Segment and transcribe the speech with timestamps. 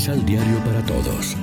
[0.00, 1.36] Misal Diario para Todos.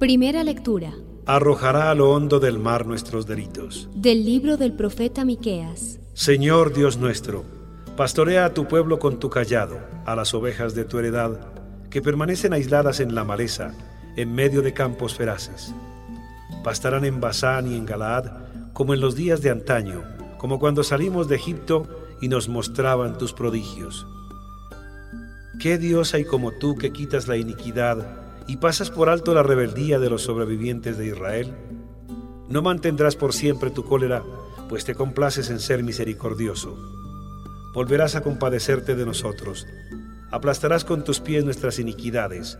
[0.00, 0.94] Primera lectura.
[1.26, 3.88] Arrojará a lo hondo del mar nuestros delitos.
[3.94, 6.00] Del libro del profeta Miqueas.
[6.12, 7.44] Señor Dios nuestro,
[7.96, 11.52] pastorea a tu pueblo con tu callado, a las ovejas de tu heredad,
[11.88, 13.74] que permanecen aisladas en la maleza,
[14.16, 15.72] en medio de campos feraces.
[16.62, 18.26] Pastarán en Basán y en Galaad,
[18.72, 20.02] como en los días de antaño,
[20.38, 21.86] como cuando salimos de Egipto
[22.20, 24.06] y nos mostraban tus prodigios.
[25.60, 29.98] ¿Qué Dios hay como tú que quitas la iniquidad y pasas por alto la rebeldía
[29.98, 31.54] de los sobrevivientes de Israel?
[32.48, 34.22] No mantendrás por siempre tu cólera,
[34.68, 36.76] pues te complaces en ser misericordioso.
[37.74, 39.66] Volverás a compadecerte de nosotros,
[40.30, 42.58] aplastarás con tus pies nuestras iniquidades,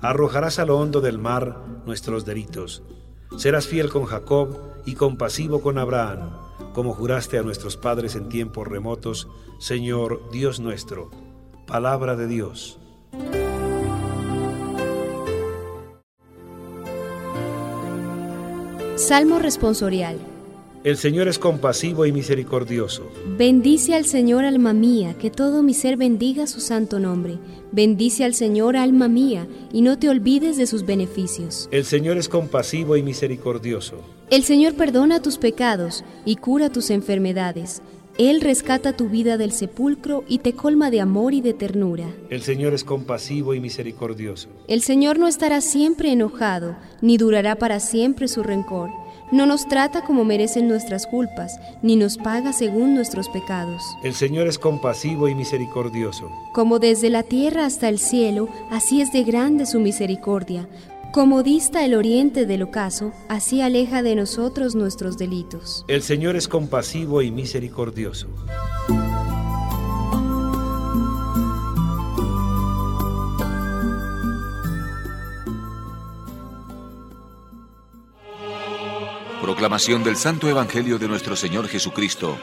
[0.00, 2.82] arrojarás a lo hondo del mar nuestros delitos.
[3.36, 6.30] Serás fiel con Jacob y compasivo con Abraham,
[6.72, 11.10] como juraste a nuestros padres en tiempos remotos, Señor Dios nuestro.
[11.66, 12.78] Palabra de Dios.
[18.96, 20.33] Salmo responsorial.
[20.84, 23.10] El Señor es compasivo y misericordioso.
[23.38, 27.38] Bendice al Señor, alma mía, que todo mi ser bendiga su santo nombre.
[27.72, 31.70] Bendice al Señor, alma mía, y no te olvides de sus beneficios.
[31.70, 33.96] El Señor es compasivo y misericordioso.
[34.28, 37.80] El Señor perdona tus pecados y cura tus enfermedades.
[38.18, 42.14] Él rescata tu vida del sepulcro y te colma de amor y de ternura.
[42.28, 44.50] El Señor es compasivo y misericordioso.
[44.68, 48.90] El Señor no estará siempre enojado, ni durará para siempre su rencor.
[49.32, 53.82] No nos trata como merecen nuestras culpas, ni nos paga según nuestros pecados.
[54.02, 56.30] El Señor es compasivo y misericordioso.
[56.52, 60.68] Como desde la tierra hasta el cielo, así es de grande su misericordia.
[61.12, 65.84] Como dista el oriente del ocaso, así aleja de nosotros nuestros delitos.
[65.86, 68.28] El Señor es compasivo y misericordioso.
[79.44, 82.38] Proclamación del Santo Evangelio de nuestro Señor Jesucristo,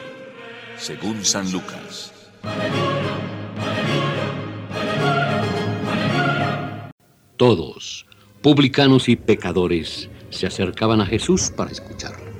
[0.76, 2.12] según San Lucas.
[7.36, 8.06] Todos
[8.40, 12.30] publicanos y pecadores se acercaban a Jesús para escucharlo.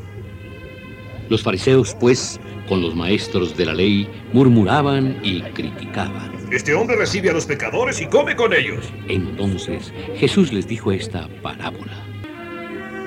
[1.28, 6.37] Los fariseos, pues, con los maestros de la ley, murmuraban y criticaban.
[6.53, 8.93] Este hombre recibe a los pecadores y come con ellos.
[9.09, 12.06] Entonces Jesús les dijo esta parábola.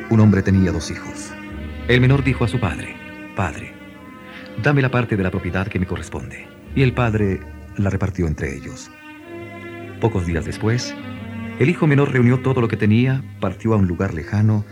[0.09, 1.31] Un hombre tenía dos hijos.
[1.87, 2.95] El menor dijo a su padre,
[3.35, 3.71] Padre,
[4.63, 6.47] dame la parte de la propiedad que me corresponde.
[6.75, 7.41] Y el padre
[7.77, 8.89] la repartió entre ellos.
[10.01, 10.95] Pocos días después,
[11.59, 14.65] el hijo menor reunió todo lo que tenía, partió a un lugar lejano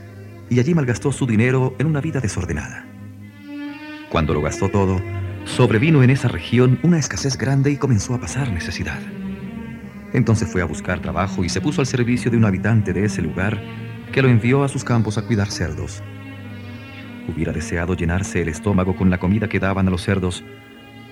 [0.50, 2.88] y allí malgastó su dinero en una vida desordenada.
[4.09, 5.00] Cuando lo gastó todo,
[5.45, 9.00] sobrevino en esa región una escasez grande y comenzó a pasar necesidad.
[10.13, 13.22] Entonces fue a buscar trabajo y se puso al servicio de un habitante de ese
[13.22, 13.62] lugar
[14.12, 16.01] que lo envió a sus campos a cuidar cerdos.
[17.28, 20.44] Hubiera deseado llenarse el estómago con la comida que daban a los cerdos,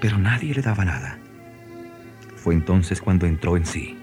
[0.02, 1.18] pero nadie le daba nada.
[2.36, 3.98] Fue entonces cuando entró en sí.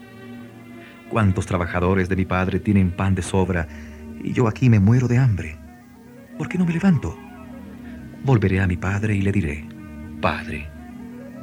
[1.09, 3.67] ¿Cuántos trabajadores de mi padre tienen pan de sobra
[4.23, 5.57] y yo aquí me muero de hambre?
[6.37, 7.17] ¿Por qué no me levanto?
[8.23, 9.67] Volveré a mi padre y le diré,
[10.21, 10.67] Padre,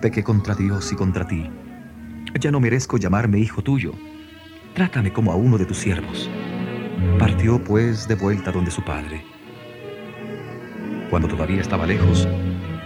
[0.01, 1.51] pequé contra Dios y contra ti.
[2.39, 3.93] Ya no merezco llamarme hijo tuyo.
[4.75, 6.31] Trátame como a uno de tus siervos.
[7.19, 9.36] Partió pues de vuelta donde su padre.
[11.11, 12.29] Cuando todavía estaba lejos,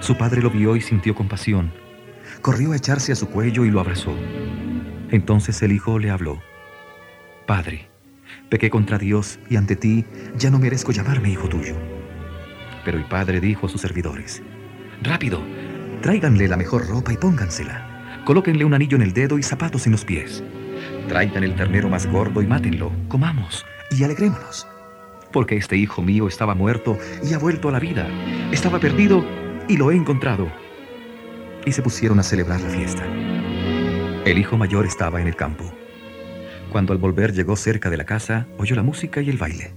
[0.00, 1.72] su padre lo vio y sintió compasión.
[2.42, 4.14] Corrió a echarse a su cuello y lo abrazó.
[5.10, 6.41] Entonces el hijo le habló.
[7.47, 7.88] Padre,
[8.48, 10.04] pequé contra Dios y ante ti
[10.36, 11.75] ya no merezco llamarme hijo tuyo.
[12.84, 14.42] Pero el padre dijo a sus servidores,
[15.02, 15.41] Rápido,
[16.02, 18.22] tráiganle la mejor ropa y póngansela.
[18.25, 20.44] Colóquenle un anillo en el dedo y zapatos en los pies.
[21.08, 22.93] Traigan el ternero más gordo y mátenlo.
[23.08, 24.66] Comamos y alegrémonos.
[25.32, 28.09] Porque este hijo mío estaba muerto y ha vuelto a la vida.
[28.53, 29.25] Estaba perdido
[29.69, 30.50] y lo he encontrado.
[31.65, 33.05] Y se pusieron a celebrar la fiesta.
[34.25, 35.73] El hijo mayor estaba en el campo.
[36.71, 39.73] Cuando al volver llegó cerca de la casa, oyó la música y el baile.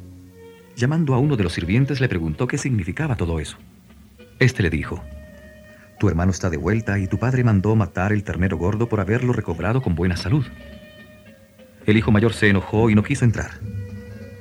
[0.76, 3.58] Llamando a uno de los sirvientes le preguntó qué significaba todo eso.
[4.40, 5.04] Este le dijo,
[6.00, 9.34] Tu hermano está de vuelta y tu padre mandó matar el ternero gordo por haberlo
[9.34, 10.46] recobrado con buena salud.
[11.86, 13.52] El hijo mayor se enojó y no quiso entrar.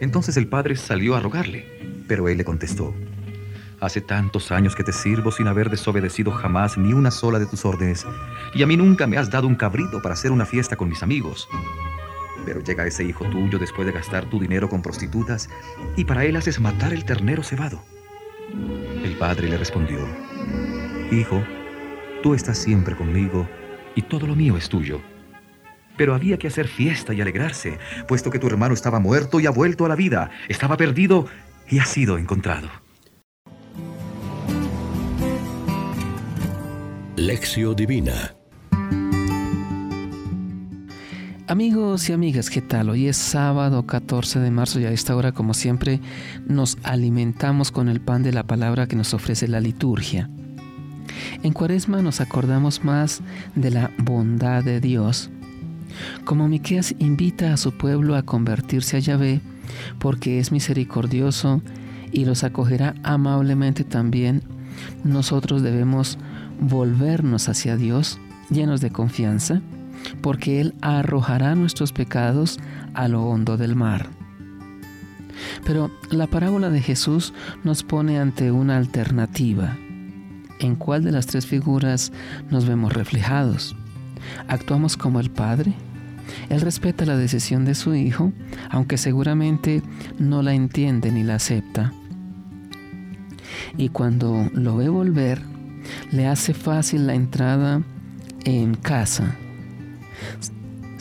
[0.02, 1.64] Entonces el padre salió a rogarle,
[2.08, 2.92] pero él le contestó,
[3.80, 7.64] Hace tantos años que te sirvo sin haber desobedecido jamás ni una sola de tus
[7.64, 8.04] órdenes,
[8.52, 11.04] y a mí nunca me has dado un cabrito para hacer una fiesta con mis
[11.04, 11.48] amigos.
[12.44, 15.48] Pero llega ese hijo tuyo después de gastar tu dinero con prostitutas
[15.96, 17.84] y para él haces matar el ternero cebado.
[19.04, 20.00] El padre le respondió,
[21.12, 21.44] Hijo,
[22.24, 23.48] tú estás siempre conmigo
[23.94, 25.00] y todo lo mío es tuyo.
[25.96, 27.78] Pero había que hacer fiesta y alegrarse,
[28.08, 31.26] puesto que tu hermano estaba muerto y ha vuelto a la vida, estaba perdido
[31.68, 32.68] y ha sido encontrado.
[37.16, 38.34] Lección Divina
[41.52, 42.88] Amigos y amigas, ¿qué tal?
[42.88, 46.00] Hoy es sábado 14 de marzo y a esta hora, como siempre,
[46.46, 50.30] nos alimentamos con el pan de la palabra que nos ofrece la liturgia.
[51.42, 53.20] En Cuaresma nos acordamos más
[53.54, 55.30] de la bondad de Dios.
[56.24, 59.40] Como Miqueas invita a su pueblo a convertirse a Yahvé,
[59.98, 61.62] porque es misericordioso
[62.12, 64.42] y los acogerá amablemente también,
[65.04, 66.18] nosotros debemos
[66.60, 68.18] volvernos hacia Dios
[68.50, 69.62] llenos de confianza
[70.20, 72.58] porque Él arrojará nuestros pecados
[72.94, 74.08] a lo hondo del mar.
[75.64, 77.32] Pero la parábola de Jesús
[77.64, 79.76] nos pone ante una alternativa.
[80.58, 82.12] ¿En cuál de las tres figuras
[82.50, 83.76] nos vemos reflejados?
[84.48, 85.72] ¿Actuamos como el Padre?
[86.48, 88.32] Él respeta la decisión de su Hijo,
[88.70, 89.82] aunque seguramente
[90.18, 91.92] no la entiende ni la acepta.
[93.76, 95.42] Y cuando lo ve volver,
[96.10, 97.82] le hace fácil la entrada
[98.44, 99.36] en casa,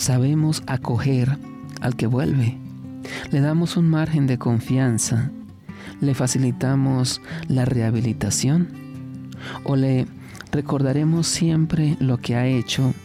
[0.01, 1.37] Sabemos acoger
[1.79, 2.57] al que vuelve.
[3.29, 5.29] Le damos un margen de confianza.
[5.99, 8.69] Le facilitamos la rehabilitación.
[9.63, 10.07] O le
[10.51, 12.95] recordaremos siempre lo que ha hecho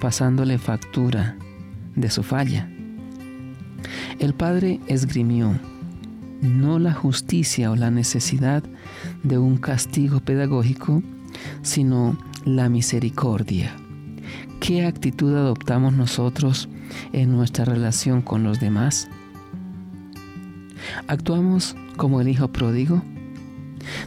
[0.00, 1.36] pasándole factura
[1.94, 2.68] de su falla.
[4.18, 5.58] El Padre esgrimió
[6.42, 8.62] no la justicia o la necesidad
[9.22, 11.02] de un castigo pedagógico,
[11.62, 13.74] sino la misericordia.
[14.60, 16.68] ¿Qué actitud adoptamos nosotros
[17.12, 19.08] en nuestra relación con los demás?
[21.08, 23.02] ¿Actuamos como el hijo pródigo?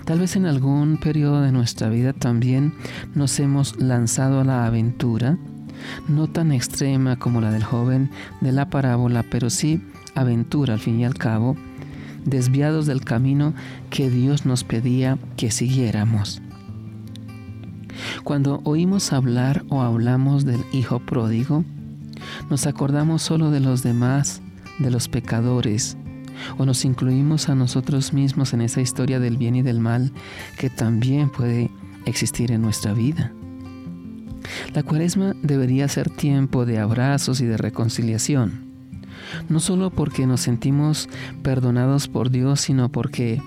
[0.06, 2.74] Tal vez en algún periodo de nuestra vida también
[3.16, 5.38] nos hemos lanzado a la aventura,
[6.08, 8.10] no tan extrema como la del joven
[8.42, 9.82] de la parábola, pero sí
[10.16, 11.56] aventura al fin y al cabo,
[12.26, 13.54] desviados del camino
[13.90, 16.42] que Dios nos pedía que siguiéramos.
[18.24, 21.64] Cuando oímos hablar o hablamos del Hijo pródigo,
[22.50, 24.42] nos acordamos solo de los demás,
[24.80, 25.98] de los pecadores,
[26.58, 30.12] o nos incluimos a nosotros mismos en esa historia del bien y del mal
[30.58, 31.70] que también puede
[32.06, 33.34] existir en nuestra vida.
[34.74, 38.66] La cuaresma debería ser tiempo de abrazos y de reconciliación,
[39.50, 41.10] no solo porque nos sentimos
[41.42, 43.42] perdonados por Dios, sino porque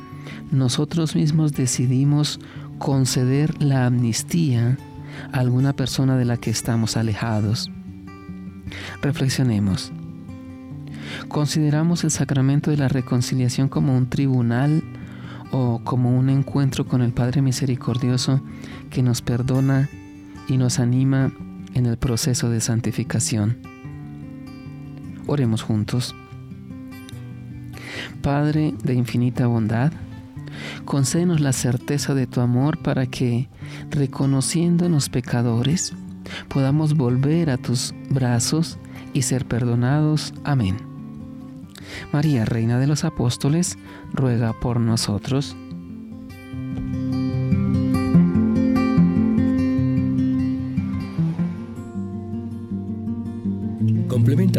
[0.51, 2.41] nosotros mismos decidimos
[2.79, 4.77] conceder la amnistía
[5.33, 7.71] a alguna persona de la que estamos alejados.
[9.01, 9.93] Reflexionemos.
[11.29, 14.83] ¿Consideramos el sacramento de la reconciliación como un tribunal
[15.53, 18.41] o como un encuentro con el Padre Misericordioso
[18.91, 19.89] que nos perdona
[20.49, 21.33] y nos anima
[21.75, 23.59] en el proceso de santificación?
[25.27, 26.15] Oremos juntos.
[28.23, 29.93] Padre de infinita bondad,
[30.85, 33.49] Concédenos la certeza de tu amor para que,
[33.91, 35.93] reconociéndonos pecadores,
[36.49, 38.79] podamos volver a tus brazos
[39.13, 40.35] y ser perdonados.
[40.45, 40.77] Amén.
[42.13, 43.79] María, Reina de los Apóstoles,
[44.13, 45.57] ruega por nosotros.